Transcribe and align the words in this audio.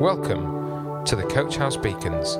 Welcome 0.00 1.04
to 1.04 1.14
the 1.14 1.22
Coach 1.22 1.56
House 1.56 1.76
Beacons. 1.76 2.36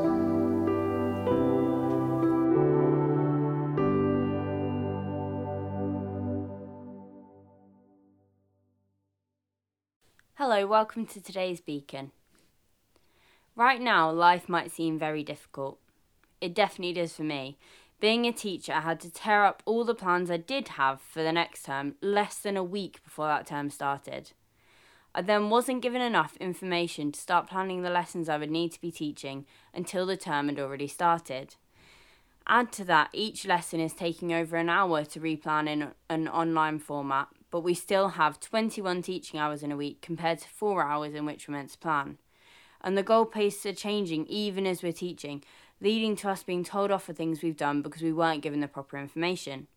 Hello, 10.34 10.66
welcome 10.66 11.06
to 11.06 11.20
today's 11.22 11.60
Beacon. 11.60 12.10
Right 13.54 13.80
now, 13.80 14.10
life 14.10 14.48
might 14.48 14.72
seem 14.72 14.98
very 14.98 15.22
difficult. 15.22 15.78
It 16.40 16.54
definitely 16.54 16.94
does 16.94 17.12
for 17.14 17.22
me. 17.22 17.58
Being 18.00 18.26
a 18.26 18.32
teacher, 18.32 18.72
I 18.72 18.80
had 18.80 18.98
to 19.00 19.10
tear 19.10 19.44
up 19.44 19.62
all 19.66 19.84
the 19.84 19.94
plans 19.94 20.30
I 20.30 20.38
did 20.38 20.68
have 20.68 21.02
for 21.02 21.22
the 21.22 21.32
next 21.32 21.66
term 21.66 21.96
less 22.00 22.38
than 22.38 22.56
a 22.56 22.64
week 22.64 23.04
before 23.04 23.28
that 23.28 23.46
term 23.46 23.68
started. 23.70 24.32
I 25.14 25.20
then 25.20 25.50
wasn't 25.50 25.82
given 25.82 26.00
enough 26.00 26.36
information 26.38 27.12
to 27.12 27.20
start 27.20 27.48
planning 27.48 27.82
the 27.82 27.90
lessons 27.90 28.28
I 28.28 28.38
would 28.38 28.50
need 28.50 28.72
to 28.72 28.80
be 28.80 28.90
teaching 28.90 29.44
until 29.74 30.06
the 30.06 30.16
term 30.16 30.48
had 30.48 30.58
already 30.58 30.88
started. 30.88 31.56
Add 32.46 32.72
to 32.72 32.84
that, 32.86 33.10
each 33.12 33.44
lesson 33.44 33.78
is 33.78 33.92
taking 33.92 34.32
over 34.32 34.56
an 34.56 34.70
hour 34.70 35.04
to 35.04 35.20
replan 35.20 35.68
in 35.68 35.92
an 36.08 36.28
online 36.28 36.78
format, 36.78 37.28
but 37.50 37.60
we 37.60 37.74
still 37.74 38.08
have 38.08 38.40
21 38.40 39.02
teaching 39.02 39.38
hours 39.38 39.62
in 39.62 39.70
a 39.70 39.76
week 39.76 40.00
compared 40.00 40.38
to 40.38 40.48
4 40.48 40.82
hours 40.82 41.14
in 41.14 41.26
which 41.26 41.46
we're 41.46 41.54
meant 41.54 41.70
to 41.70 41.78
plan. 41.78 42.18
And 42.80 42.96
the 42.96 43.02
goal 43.02 43.26
goalposts 43.26 43.66
are 43.66 43.74
changing 43.74 44.26
even 44.26 44.66
as 44.66 44.82
we're 44.82 44.92
teaching, 44.92 45.44
leading 45.80 46.16
to 46.16 46.30
us 46.30 46.42
being 46.42 46.64
told 46.64 46.90
off 46.90 47.04
for 47.04 47.12
things 47.12 47.42
we've 47.42 47.56
done 47.56 47.82
because 47.82 48.02
we 48.02 48.12
weren't 48.12 48.42
given 48.42 48.60
the 48.60 48.66
proper 48.66 48.96
information. 48.96 49.68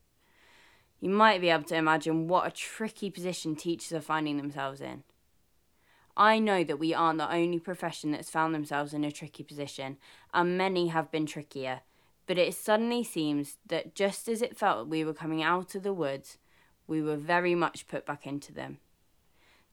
You 1.01 1.09
might 1.09 1.41
be 1.41 1.49
able 1.49 1.65
to 1.65 1.75
imagine 1.75 2.27
what 2.27 2.47
a 2.47 2.51
tricky 2.51 3.11
position 3.11 3.55
teachers 3.55 3.91
are 3.91 4.01
finding 4.01 4.37
themselves 4.37 4.81
in. 4.81 5.03
I 6.17 6.39
know 6.39 6.63
that 6.63 6.79
we 6.79 6.93
aren't 6.93 7.17
the 7.17 7.31
only 7.31 7.59
profession 7.59 8.11
that's 8.11 8.29
found 8.29 8.55
themselves 8.55 8.93
in 8.93 9.03
a 9.03 9.11
tricky 9.11 9.43
position, 9.43 9.97
and 10.33 10.57
many 10.57 10.87
have 10.87 11.11
been 11.11 11.25
trickier. 11.25 11.81
But 12.25 12.37
it 12.37 12.53
suddenly 12.53 13.03
seems 13.03 13.57
that 13.67 13.95
just 13.95 14.27
as 14.27 14.41
it 14.41 14.57
felt 14.57 14.87
we 14.87 15.03
were 15.03 15.13
coming 15.13 15.43
out 15.43 15.75
of 15.75 15.83
the 15.83 15.93
woods, 15.93 16.37
we 16.87 17.01
were 17.01 17.17
very 17.17 17.53
much 17.53 17.87
put 17.87 18.05
back 18.05 18.25
into 18.25 18.53
them. 18.53 18.79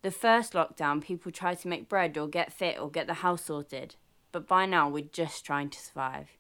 The 0.03 0.11
first 0.11 0.53
lockdown, 0.53 1.01
people 1.01 1.31
tried 1.31 1.61
to 1.61 1.69
make 1.69 1.89
bread 1.89 2.19
or 2.19 2.27
get 2.27 2.53
fit 2.53 2.79
or 2.79 2.91
get 2.91 3.07
the 3.07 3.15
house 3.15 3.45
sorted, 3.45 3.95
but 4.33 4.49
by 4.49 4.67
now 4.67 4.89
we're 4.89 5.05
just 5.05 5.45
trying 5.45 5.71
to 5.71 5.79
survive. 5.79 6.31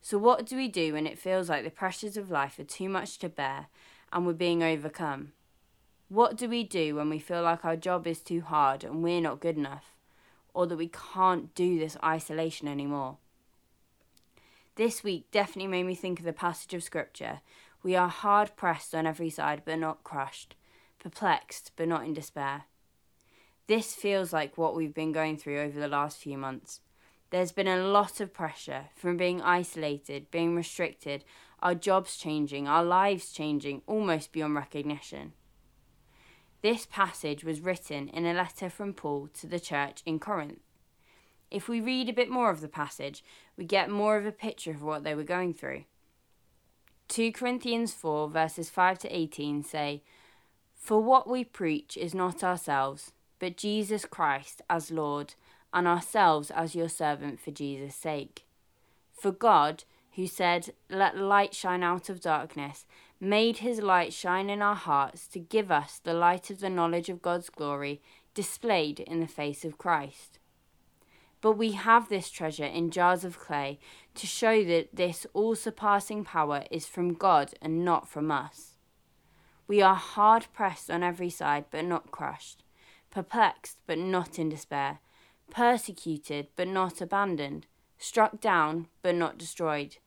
So, 0.00 0.18
what 0.18 0.46
do 0.46 0.56
we 0.56 0.68
do 0.68 0.94
when 0.94 1.06
it 1.06 1.18
feels 1.18 1.48
like 1.48 1.62
the 1.64 1.70
pressures 1.70 2.16
of 2.16 2.30
life 2.30 2.58
are 2.58 2.64
too 2.64 2.88
much 2.88 3.18
to 3.18 3.28
bear 3.28 3.66
and 4.12 4.26
we're 4.26 4.32
being 4.32 4.62
overcome? 4.62 5.32
What 6.08 6.36
do 6.36 6.48
we 6.48 6.64
do 6.64 6.94
when 6.94 7.10
we 7.10 7.18
feel 7.18 7.42
like 7.42 7.66
our 7.66 7.76
job 7.76 8.06
is 8.06 8.20
too 8.20 8.40
hard 8.40 8.82
and 8.82 9.02
we're 9.02 9.20
not 9.20 9.40
good 9.40 9.58
enough, 9.58 9.94
or 10.54 10.66
that 10.66 10.78
we 10.78 10.88
can't 10.88 11.54
do 11.54 11.78
this 11.78 11.98
isolation 12.02 12.66
anymore? 12.66 13.18
This 14.76 15.04
week 15.04 15.30
definitely 15.30 15.66
made 15.66 15.84
me 15.84 15.94
think 15.94 16.18
of 16.18 16.24
the 16.24 16.32
passage 16.32 16.72
of 16.72 16.82
Scripture 16.82 17.40
We 17.82 17.94
are 17.94 18.08
hard 18.08 18.56
pressed 18.56 18.94
on 18.94 19.06
every 19.06 19.28
side, 19.28 19.62
but 19.66 19.78
not 19.78 20.02
crushed, 20.02 20.54
perplexed, 20.98 21.72
but 21.76 21.88
not 21.88 22.04
in 22.04 22.14
despair. 22.14 22.64
This 23.66 23.94
feels 23.94 24.32
like 24.32 24.56
what 24.56 24.74
we've 24.74 24.94
been 24.94 25.12
going 25.12 25.36
through 25.36 25.60
over 25.60 25.78
the 25.78 25.88
last 25.88 26.16
few 26.16 26.38
months. 26.38 26.80
There's 27.28 27.52
been 27.52 27.68
a 27.68 27.86
lot 27.86 28.18
of 28.20 28.32
pressure 28.32 28.86
from 28.96 29.18
being 29.18 29.42
isolated, 29.42 30.30
being 30.30 30.56
restricted, 30.56 31.22
our 31.60 31.74
jobs 31.74 32.16
changing, 32.16 32.66
our 32.66 32.82
lives 32.82 33.30
changing 33.30 33.82
almost 33.86 34.32
beyond 34.32 34.54
recognition. 34.54 35.34
This 36.60 36.86
passage 36.86 37.44
was 37.44 37.60
written 37.60 38.08
in 38.08 38.26
a 38.26 38.34
letter 38.34 38.68
from 38.68 38.92
Paul 38.92 39.28
to 39.34 39.46
the 39.46 39.60
church 39.60 40.02
in 40.04 40.18
Corinth. 40.18 40.60
If 41.50 41.68
we 41.68 41.80
read 41.80 42.08
a 42.08 42.12
bit 42.12 42.28
more 42.28 42.50
of 42.50 42.60
the 42.60 42.68
passage, 42.68 43.24
we 43.56 43.64
get 43.64 43.90
more 43.90 44.16
of 44.16 44.26
a 44.26 44.32
picture 44.32 44.72
of 44.72 44.82
what 44.82 45.04
they 45.04 45.14
were 45.14 45.22
going 45.22 45.54
through. 45.54 45.84
2 47.08 47.32
Corinthians 47.32 47.94
4, 47.94 48.28
verses 48.28 48.68
5 48.68 48.98
to 48.98 49.16
18 49.16 49.62
say, 49.62 50.02
For 50.74 51.00
what 51.00 51.28
we 51.28 51.44
preach 51.44 51.96
is 51.96 52.14
not 52.14 52.44
ourselves, 52.44 53.12
but 53.38 53.56
Jesus 53.56 54.04
Christ 54.04 54.60
as 54.68 54.90
Lord, 54.90 55.34
and 55.72 55.86
ourselves 55.86 56.50
as 56.50 56.74
your 56.74 56.88
servant 56.88 57.40
for 57.40 57.50
Jesus' 57.50 57.94
sake. 57.94 58.44
For 59.12 59.32
God, 59.32 59.84
who 60.16 60.26
said, 60.26 60.74
Let 60.90 61.16
light 61.16 61.54
shine 61.54 61.82
out 61.82 62.08
of 62.08 62.20
darkness, 62.20 62.84
made 63.20 63.58
his 63.58 63.80
light 63.80 64.12
shine 64.12 64.48
in 64.48 64.62
our 64.62 64.74
hearts 64.74 65.26
to 65.28 65.40
give 65.40 65.70
us 65.70 66.00
the 66.02 66.14
light 66.14 66.50
of 66.50 66.60
the 66.60 66.70
knowledge 66.70 67.08
of 67.08 67.22
God's 67.22 67.50
glory 67.50 68.00
displayed 68.34 69.00
in 69.00 69.20
the 69.20 69.26
face 69.26 69.64
of 69.64 69.78
Christ. 69.78 70.38
But 71.40 71.52
we 71.52 71.72
have 71.72 72.08
this 72.08 72.30
treasure 72.30 72.64
in 72.64 72.90
jars 72.90 73.24
of 73.24 73.38
clay 73.38 73.78
to 74.14 74.26
show 74.26 74.64
that 74.64 74.94
this 74.94 75.26
all 75.32 75.54
surpassing 75.54 76.24
power 76.24 76.64
is 76.70 76.86
from 76.86 77.14
God 77.14 77.54
and 77.60 77.84
not 77.84 78.08
from 78.08 78.30
us. 78.30 78.74
We 79.66 79.82
are 79.82 79.94
hard 79.94 80.46
pressed 80.52 80.90
on 80.90 81.02
every 81.02 81.30
side, 81.30 81.66
but 81.70 81.84
not 81.84 82.10
crushed, 82.10 82.64
perplexed, 83.10 83.78
but 83.86 83.98
not 83.98 84.38
in 84.38 84.48
despair, 84.48 85.00
persecuted, 85.50 86.48
but 86.56 86.68
not 86.68 87.00
abandoned, 87.00 87.66
struck 87.98 88.40
down, 88.40 88.88
but 89.02 89.14
not 89.14 89.38
destroyed 89.38 89.98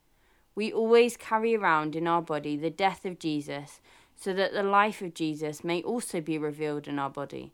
we 0.55 0.71
always 0.71 1.17
carry 1.17 1.55
around 1.55 1.95
in 1.95 2.07
our 2.07 2.21
body 2.21 2.57
the 2.57 2.69
death 2.69 3.05
of 3.05 3.19
Jesus, 3.19 3.79
so 4.15 4.33
that 4.33 4.53
the 4.53 4.63
life 4.63 5.01
of 5.01 5.13
Jesus 5.13 5.63
may 5.63 5.81
also 5.81 6.21
be 6.21 6.37
revealed 6.37 6.87
in 6.87 6.99
our 6.99 7.09
body. 7.09 7.53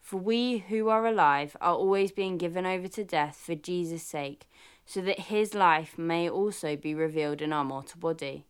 For 0.00 0.16
we 0.16 0.58
who 0.68 0.88
are 0.88 1.06
alive 1.06 1.56
are 1.60 1.74
always 1.74 2.10
being 2.10 2.36
given 2.36 2.66
over 2.66 2.88
to 2.88 3.04
death 3.04 3.36
for 3.36 3.54
Jesus' 3.54 4.02
sake, 4.02 4.48
so 4.84 5.00
that 5.02 5.20
his 5.20 5.54
life 5.54 5.96
may 5.96 6.28
also 6.28 6.74
be 6.76 6.94
revealed 6.94 7.40
in 7.40 7.52
our 7.52 7.64
mortal 7.64 8.00
body. 8.00 8.44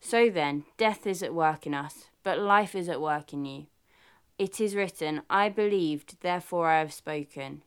So 0.00 0.28
then, 0.28 0.64
death 0.76 1.06
is 1.06 1.22
at 1.22 1.34
work 1.34 1.66
in 1.66 1.74
us, 1.74 2.06
but 2.22 2.38
life 2.38 2.74
is 2.74 2.88
at 2.88 3.00
work 3.00 3.32
in 3.32 3.44
you. 3.44 3.66
It 4.38 4.60
is 4.60 4.74
written, 4.74 5.22
I 5.28 5.50
believed, 5.50 6.16
therefore 6.20 6.68
I 6.68 6.78
have 6.80 6.92
spoken. 6.92 7.62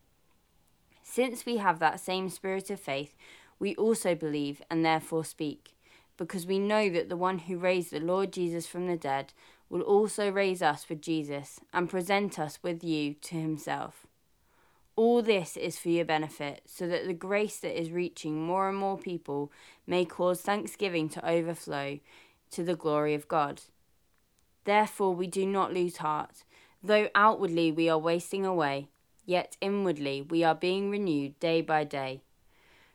Since 1.02 1.46
we 1.46 1.58
have 1.58 1.78
that 1.78 2.00
same 2.00 2.28
spirit 2.28 2.68
of 2.70 2.80
faith, 2.80 3.14
we 3.58 3.74
also 3.76 4.14
believe 4.14 4.62
and 4.70 4.84
therefore 4.84 5.24
speak, 5.24 5.74
because 6.16 6.46
we 6.46 6.58
know 6.58 6.88
that 6.90 7.08
the 7.08 7.16
one 7.16 7.40
who 7.40 7.58
raised 7.58 7.90
the 7.90 8.00
Lord 8.00 8.32
Jesus 8.32 8.66
from 8.66 8.86
the 8.86 8.96
dead 8.96 9.32
will 9.68 9.82
also 9.82 10.30
raise 10.30 10.62
us 10.62 10.88
with 10.88 11.00
Jesus 11.00 11.60
and 11.72 11.88
present 11.88 12.38
us 12.38 12.58
with 12.62 12.84
you 12.84 13.14
to 13.14 13.34
himself. 13.36 14.06
All 14.96 15.22
this 15.22 15.56
is 15.56 15.78
for 15.78 15.88
your 15.88 16.04
benefit, 16.04 16.62
so 16.66 16.86
that 16.86 17.06
the 17.06 17.14
grace 17.14 17.58
that 17.58 17.80
is 17.80 17.90
reaching 17.90 18.46
more 18.46 18.68
and 18.68 18.78
more 18.78 18.96
people 18.96 19.50
may 19.86 20.04
cause 20.04 20.40
thanksgiving 20.40 21.08
to 21.08 21.28
overflow 21.28 21.98
to 22.52 22.62
the 22.62 22.76
glory 22.76 23.14
of 23.14 23.26
God. 23.26 23.62
Therefore, 24.64 25.14
we 25.14 25.26
do 25.26 25.46
not 25.46 25.74
lose 25.74 25.96
heart. 25.96 26.44
Though 26.80 27.08
outwardly 27.14 27.72
we 27.72 27.88
are 27.88 27.98
wasting 27.98 28.46
away, 28.46 28.88
yet 29.26 29.56
inwardly 29.60 30.22
we 30.22 30.44
are 30.44 30.54
being 30.54 30.90
renewed 30.90 31.40
day 31.40 31.60
by 31.60 31.82
day. 31.82 32.20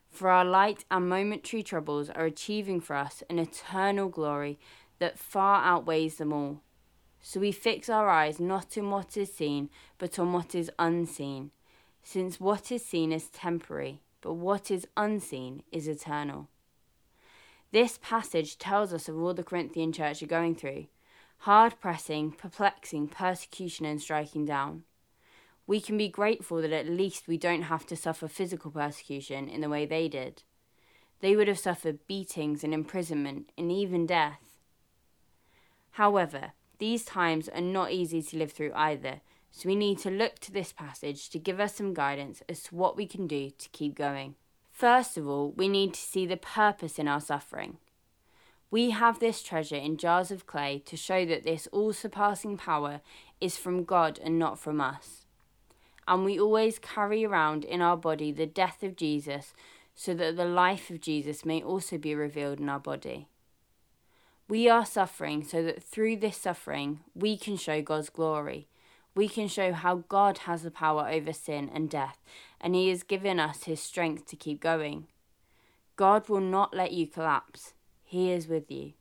For 0.10 0.30
our 0.30 0.46
light 0.46 0.86
and 0.92 1.08
momentary 1.08 1.64
troubles 1.64 2.10
are 2.10 2.26
achieving 2.26 2.82
for 2.82 2.96
us 2.96 3.24
an 3.30 3.40
eternal 3.40 4.10
glory 4.10 4.60
that 5.00 5.18
far 5.18 5.64
outweighs 5.64 6.16
them 6.16 6.34
all. 6.34 6.62
So 7.22 7.40
we 7.40 7.52
fix 7.52 7.90
our 7.90 8.10
eyes 8.10 8.40
not 8.40 8.78
on 8.78 8.90
what 8.92 9.18
is 9.18 9.34
seen, 9.34 9.70
but 9.98 10.18
on 10.20 10.34
what 10.34 10.56
is 10.56 10.72
unseen, 10.80 11.52
since 12.02 12.40
what 12.40 12.72
is 12.72 12.86
seen 12.86 13.12
is 13.12 13.30
temporary, 13.30 14.02
but 14.22 14.34
what 14.34 14.72
is 14.72 14.88
unseen 14.98 15.64
is 15.72 15.88
eternal. 15.88 16.48
This 17.72 18.00
passage 18.02 18.58
tells 18.58 18.94
us 18.94 19.08
of 19.08 19.22
all 19.22 19.34
the 19.34 19.44
Corinthian 19.44 19.92
church 19.92 20.24
are 20.24 20.28
going 20.28 20.56
through 20.56 20.88
hard 21.44 21.80
pressing, 21.80 22.32
perplexing, 22.32 23.08
persecution, 23.08 23.86
and 23.86 24.02
striking 24.02 24.46
down 24.46 24.84
we 25.70 25.80
can 25.80 26.00
be 26.00 26.10
grateful 26.10 26.64
that 26.64 26.74
at 26.74 26.90
least 26.90 27.28
we 27.28 27.38
don't 27.38 27.62
have 27.62 27.86
to 27.86 27.96
suffer 27.96 28.28
physical 28.28 28.72
persecution 28.72 29.48
in 29.48 29.62
the 29.62 29.70
way 29.70 29.86
they 29.86 30.08
did. 30.08 30.42
They 31.20 31.36
would 31.36 31.48
have 31.48 31.60
suffered 31.60 32.08
beatings 32.08 32.64
and 32.64 32.74
imprisonment 32.74 33.52
and 33.56 33.72
even 33.72 34.08
death. 34.08 34.58
However, 35.92 36.54
these 36.80 37.06
times 37.06 37.50
are 37.50 37.62
not 37.62 37.92
easy 37.92 38.24
to 38.24 38.38
live 38.38 38.52
through 38.52 38.74
either, 38.74 39.22
so 39.52 39.70
we 39.70 39.76
need 39.76 40.00
to 40.00 40.10
look 40.10 40.40
to 40.40 40.52
this 40.52 40.74
passage 40.74 41.30
to 41.30 41.38
give 41.38 41.60
us 41.60 41.76
some 41.76 41.94
guidance 41.94 42.42
as 42.50 42.64
to 42.64 42.74
what 42.74 42.98
we 42.98 43.06
can 43.06 43.28
do 43.28 43.52
to 43.52 43.70
keep 43.70 43.94
going. 43.94 44.34
First 44.72 45.20
of 45.20 45.28
all, 45.28 45.52
we 45.52 45.68
need 45.68 45.94
to 45.94 46.02
see 46.02 46.26
the 46.26 46.36
purpose 46.36 46.98
in 46.98 47.08
our 47.08 47.22
suffering. 47.22 47.78
We 48.72 48.90
have 48.90 49.20
this 49.20 49.44
treasure 49.44 49.76
in 49.76 49.98
jars 49.98 50.32
of 50.32 50.48
clay 50.48 50.82
to 50.88 50.98
show 50.98 51.26
that 51.26 51.44
this 51.44 51.68
all 51.72 51.94
surpassing 51.94 52.58
power 52.58 53.02
is 53.40 53.56
from 53.56 53.84
God 53.84 54.20
and 54.24 54.40
not 54.40 54.58
from 54.58 54.82
us 54.82 55.19
and 56.10 56.26
we 56.26 56.40
always 56.40 56.80
carry 56.80 57.24
around 57.24 57.64
in 57.64 57.82
our 57.82 57.96
body 57.96 58.32
the 58.32 58.48
death 58.48 58.82
of 58.82 58.96
Jesus, 58.98 59.54
so 59.94 60.16
that 60.16 60.36
the 60.36 60.46
life 60.46 60.90
of 60.90 61.00
Jesus 61.00 61.46
may 61.46 61.62
also 61.62 62.00
be 62.00 62.16
revealed 62.16 62.60
in 62.60 62.68
our 62.68 62.80
body. 62.80 63.28
We 64.48 64.68
are 64.68 64.86
suffering 64.86 65.44
so 65.44 65.62
that 65.64 65.84
through 65.84 66.18
this 66.18 66.38
suffering 66.38 67.02
we 67.14 67.38
can 67.38 67.58
show 67.58 67.84
God's 67.84 68.10
glory. 68.10 68.68
We 69.14 69.30
can 69.30 69.48
show 69.48 69.72
how 69.72 70.04
God 70.10 70.40
has 70.40 70.64
the 70.64 70.72
power 70.72 71.08
over 71.08 71.32
sin 71.32 71.70
and 71.72 71.90
death, 71.90 72.18
and 72.60 72.74
He 72.74 72.90
has 72.90 73.04
given 73.04 73.40
us 73.40 73.66
His 73.66 73.80
strength 73.80 74.26
to 74.28 74.36
keep 74.36 74.60
going. 74.60 75.08
God 75.96 76.28
will 76.28 76.42
not 76.42 76.74
let 76.74 76.92
you 76.92 77.06
collapse, 77.06 77.74
He 78.04 78.32
is 78.32 78.48
with 78.48 78.72
you. 78.72 78.94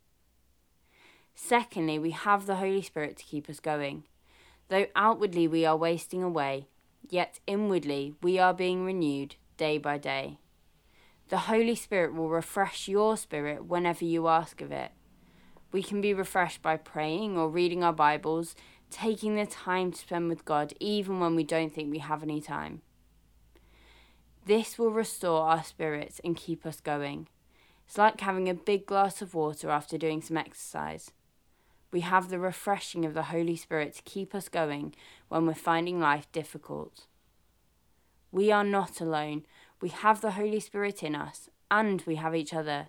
Secondly, 1.34 1.99
we 1.99 2.10
have 2.10 2.44
the 2.44 2.56
Holy 2.56 2.82
Spirit 2.82 3.16
to 3.16 3.25
keep 3.25 3.49
us 3.49 3.60
going. 3.60 4.05
Though 4.69 4.87
outwardly 4.94 5.49
we 5.49 5.64
are 5.64 5.76
wasting 5.76 6.22
away, 6.22 6.66
yet 7.12 7.38
inwardly 7.46 8.14
we 8.22 8.38
are 8.38 8.55
being 8.55 8.84
renewed 8.84 9.37
day 9.56 9.78
by 9.78 9.99
day. 9.99 10.38
The 11.28 11.38
Holy 11.38 11.75
Spirit 11.75 12.14
will 12.14 12.31
refresh 12.31 12.88
your 12.88 13.16
spirit 13.16 13.66
whenever 13.66 14.05
you 14.05 14.28
ask 14.28 14.60
of 14.60 14.72
it. 14.72 14.93
We 15.72 15.82
can 15.82 16.00
be 16.00 16.14
refreshed 16.14 16.62
by 16.62 16.78
praying 16.78 17.37
or 17.37 17.50
reading 17.50 17.84
our 17.84 17.93
Bibles, 17.93 18.55
taking 18.90 19.34
the 19.34 19.44
time 19.44 19.93
to 19.93 19.99
spend 19.99 20.31
with 20.31 20.46
God 20.46 20.72
even 20.81 21.20
when 21.20 21.37
we 21.37 21.44
don't 21.44 21.75
think 21.75 21.90
we 21.90 21.99
have 21.99 22.22
any 22.22 22.40
time. 22.40 22.81
This 24.46 24.78
will 24.78 24.90
restore 24.90 25.43
our 25.43 25.62
spirits 25.62 26.22
and 26.25 26.34
keep 26.34 26.64
us 26.64 26.81
going. 26.81 27.28
It's 27.87 27.99
like 27.99 28.20
having 28.20 28.49
a 28.49 28.55
big 28.55 28.87
glass 28.87 29.20
of 29.20 29.34
water 29.34 29.69
after 29.69 29.99
doing 29.99 30.22
some 30.22 30.38
exercise. 30.38 31.10
We 31.90 32.00
have 32.00 32.29
the 32.29 32.38
refreshing 32.38 33.05
of 33.05 33.14
the 33.14 33.25
Holy 33.25 33.56
Spirit 33.56 33.94
to 33.94 34.02
keep 34.02 34.35
us 34.35 34.49
going 34.49 34.94
when 35.29 35.46
we're 35.46 35.55
finding 35.55 36.00
life 36.00 36.31
difficult. 36.32 37.06
We 38.31 38.52
are 38.52 38.64
not 38.64 39.00
alone. 39.00 39.46
We 39.81 39.88
have 39.88 40.20
the 40.20 40.32
Holy 40.32 40.61
Spirit 40.61 41.02
in 41.02 41.14
us, 41.14 41.49
and 41.70 42.02
we 42.02 42.17
have 42.17 42.35
each 42.35 42.52
other. 42.52 42.88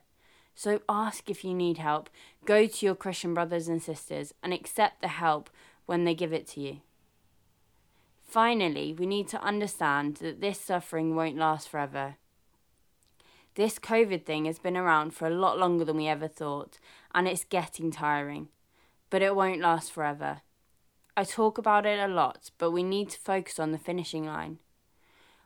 So 0.54 0.82
ask 0.90 1.30
if 1.30 1.46
you 1.46 1.54
need 1.54 1.78
help. 1.78 2.10
Go 2.44 2.68
to 2.68 2.86
your 2.86 2.96
Christian 2.96 3.34
brothers 3.34 3.70
and 3.70 3.82
sisters 3.82 4.34
and 4.44 4.54
accept 4.54 5.02
the 5.02 5.08
help 5.08 5.50
when 5.86 6.04
they 6.04 6.14
give 6.14 6.34
it 6.34 6.48
to 6.48 6.60
you. 6.60 6.82
Finally, 8.28 8.94
we 8.94 9.06
need 9.06 9.30
to 9.30 9.42
understand 9.42 10.18
that 10.18 10.42
this 10.42 10.60
suffering 10.60 11.16
won't 11.16 11.38
last 11.38 11.70
forever. 11.70 12.18
This 13.56 13.80
COVID 13.80 14.26
thing 14.26 14.46
has 14.46 14.60
been 14.60 14.78
around 14.78 15.14
for 15.14 15.26
a 15.26 15.32
lot 15.32 15.58
longer 15.58 15.86
than 15.86 15.98
we 15.98 16.08
ever 16.08 16.28
thought, 16.28 16.80
and 17.16 17.28
it's 17.28 17.46
getting 17.46 17.92
tiring 17.92 18.50
but 19.10 19.22
it 19.22 19.36
won't 19.36 19.62
last 19.62 19.92
forever. 19.92 20.42
I 21.18 21.24
talk 21.24 21.58
about 21.58 21.86
it 21.86 22.00
a 22.00 22.08
lot, 22.08 22.52
but 22.58 22.72
we 22.72 22.84
need 22.84 23.10
to 23.10 23.20
focus 23.20 23.60
on 23.60 23.72
the 23.72 23.78
finishing 23.78 24.26
line. 24.26 24.60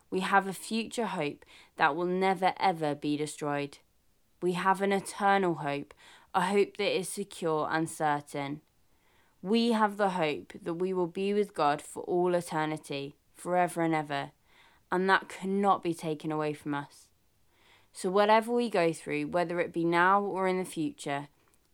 We 0.10 0.20
have 0.20 0.46
a 0.46 0.54
future 0.54 1.08
hope 1.08 1.46
that 1.78 1.96
will 1.96 2.06
never 2.06 2.54
ever 2.60 2.94
be 2.94 3.18
destroyed. 3.18 3.80
We 4.42 4.54
have 4.54 4.82
an 4.82 4.92
eternal 4.92 5.56
hope, 5.56 5.94
a 6.36 6.42
hope 6.42 6.78
that 6.78 6.96
is 6.96 7.10
secure 7.10 7.68
and 7.72 7.90
certain. 7.90 8.62
We 9.42 9.72
have 9.72 9.98
the 9.98 10.12
hope 10.12 10.54
that 10.62 10.76
we 10.76 10.94
will 10.94 11.08
be 11.08 11.34
with 11.34 11.54
God 11.54 11.82
for 11.82 12.04
all 12.04 12.36
eternity, 12.36 13.16
forever 13.34 13.82
and 13.82 13.96
ever, 13.96 14.32
and 14.92 15.10
that 15.10 15.30
cannot 15.30 15.82
be 15.82 15.94
taken 15.94 16.32
away 16.32 16.54
from 16.54 16.76
us. 16.76 17.08
So, 17.92 18.10
whatever 18.10 18.52
we 18.52 18.70
go 18.70 18.94
through, 18.94 19.28
whether 19.28 19.60
it 19.60 19.74
be 19.74 19.86
now 19.86 20.22
or 20.22 20.48
in 20.48 20.60
the 20.60 20.66
future, 20.66 21.30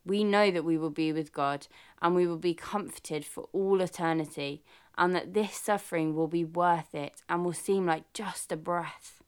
we 0.09 0.23
know 0.23 0.51
that 0.51 0.65
we 0.65 0.77
will 0.77 0.89
be 0.89 1.13
with 1.13 1.31
God 1.31 1.67
and 2.01 2.15
we 2.15 2.27
will 2.27 2.38
be 2.38 2.53
comforted 2.53 3.23
for 3.23 3.47
all 3.53 3.79
eternity, 3.79 4.63
and 4.97 5.15
that 5.15 5.33
this 5.33 5.56
suffering 5.56 6.13
will 6.13 6.27
be 6.27 6.44
worth 6.44 6.94
it 6.94 7.21
and 7.29 7.45
will 7.45 7.53
seem 7.53 7.85
like 7.85 8.11
just 8.13 8.51
a 8.51 8.57
breath. 8.57 9.21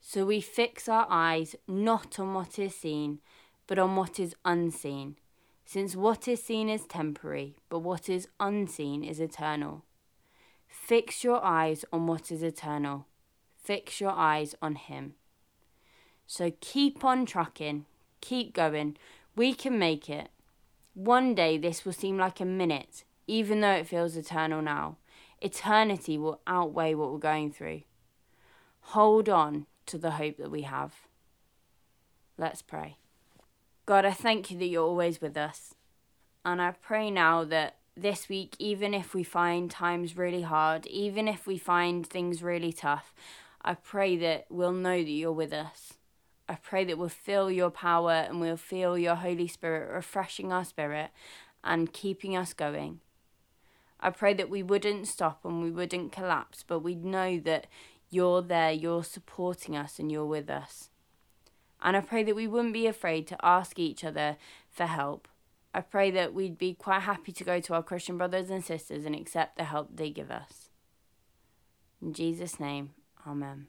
So 0.00 0.24
we 0.24 0.40
fix 0.40 0.88
our 0.88 1.06
eyes 1.10 1.56
not 1.66 2.18
on 2.20 2.34
what 2.34 2.58
is 2.58 2.74
seen, 2.74 3.18
but 3.66 3.78
on 3.78 3.96
what 3.96 4.20
is 4.20 4.34
unseen, 4.44 5.16
since 5.64 5.96
what 5.96 6.28
is 6.28 6.42
seen 6.42 6.68
is 6.68 6.86
temporary, 6.86 7.56
but 7.68 7.80
what 7.80 8.08
is 8.08 8.28
unseen 8.38 9.02
is 9.02 9.20
eternal. 9.20 9.84
Fix 10.68 11.24
your 11.24 11.44
eyes 11.44 11.84
on 11.92 12.06
what 12.06 12.30
is 12.30 12.42
eternal. 12.42 13.06
Fix 13.56 14.00
your 14.00 14.12
eyes 14.12 14.54
on 14.62 14.74
Him. 14.76 15.14
So 16.26 16.52
keep 16.60 17.04
on 17.04 17.26
trucking, 17.26 17.86
keep 18.20 18.54
going, 18.54 18.96
we 19.36 19.54
can 19.54 19.78
make 19.78 20.08
it. 20.08 20.28
One 20.94 21.34
day 21.34 21.56
this 21.56 21.84
will 21.84 21.92
seem 21.92 22.18
like 22.18 22.40
a 22.40 22.44
minute, 22.44 23.04
even 23.26 23.60
though 23.60 23.72
it 23.72 23.86
feels 23.86 24.16
eternal 24.16 24.60
now. 24.62 24.96
Eternity 25.40 26.18
will 26.18 26.40
outweigh 26.46 26.94
what 26.94 27.12
we're 27.12 27.18
going 27.18 27.52
through. 27.52 27.82
Hold 28.80 29.28
on 29.28 29.66
to 29.86 29.98
the 29.98 30.12
hope 30.12 30.36
that 30.36 30.50
we 30.50 30.62
have. 30.62 30.94
Let's 32.36 32.62
pray. 32.62 32.96
God, 33.86 34.04
I 34.04 34.12
thank 34.12 34.50
you 34.50 34.58
that 34.58 34.66
you're 34.66 34.86
always 34.86 35.20
with 35.20 35.36
us. 35.36 35.74
And 36.44 36.60
I 36.60 36.72
pray 36.72 37.10
now 37.10 37.44
that 37.44 37.76
this 37.96 38.28
week, 38.28 38.54
even 38.58 38.94
if 38.94 39.14
we 39.14 39.22
find 39.22 39.70
times 39.70 40.16
really 40.16 40.42
hard, 40.42 40.86
even 40.86 41.28
if 41.28 41.46
we 41.46 41.58
find 41.58 42.06
things 42.06 42.42
really 42.42 42.72
tough, 42.72 43.12
I 43.62 43.74
pray 43.74 44.16
that 44.16 44.46
we'll 44.48 44.72
know 44.72 44.98
that 44.98 45.10
you're 45.10 45.32
with 45.32 45.52
us. 45.52 45.94
I 46.50 46.56
pray 46.56 46.84
that 46.86 46.98
we'll 46.98 47.08
feel 47.08 47.48
your 47.48 47.70
power 47.70 48.10
and 48.10 48.40
we'll 48.40 48.56
feel 48.56 48.98
your 48.98 49.14
Holy 49.14 49.46
Spirit 49.46 49.88
refreshing 49.88 50.52
our 50.52 50.64
spirit 50.64 51.10
and 51.62 51.92
keeping 51.92 52.36
us 52.36 52.52
going. 52.52 52.98
I 54.00 54.10
pray 54.10 54.34
that 54.34 54.50
we 54.50 54.60
wouldn't 54.60 55.06
stop 55.06 55.44
and 55.44 55.62
we 55.62 55.70
wouldn't 55.70 56.10
collapse, 56.10 56.64
but 56.66 56.80
we'd 56.80 57.04
know 57.04 57.38
that 57.38 57.68
you're 58.10 58.42
there, 58.42 58.72
you're 58.72 59.04
supporting 59.04 59.76
us, 59.76 60.00
and 60.00 60.10
you're 60.10 60.26
with 60.26 60.50
us. 60.50 60.90
And 61.80 61.96
I 61.96 62.00
pray 62.00 62.24
that 62.24 62.34
we 62.34 62.48
wouldn't 62.48 62.74
be 62.74 62.88
afraid 62.88 63.28
to 63.28 63.36
ask 63.46 63.78
each 63.78 64.02
other 64.02 64.36
for 64.68 64.86
help. 64.86 65.28
I 65.72 65.82
pray 65.82 66.10
that 66.10 66.34
we'd 66.34 66.58
be 66.58 66.74
quite 66.74 67.02
happy 67.02 67.30
to 67.30 67.44
go 67.44 67.60
to 67.60 67.74
our 67.74 67.82
Christian 67.84 68.18
brothers 68.18 68.50
and 68.50 68.64
sisters 68.64 69.04
and 69.04 69.14
accept 69.14 69.56
the 69.56 69.62
help 69.62 69.90
they 69.94 70.10
give 70.10 70.32
us. 70.32 70.70
In 72.02 72.12
Jesus' 72.12 72.58
name, 72.58 72.90
Amen. 73.24 73.68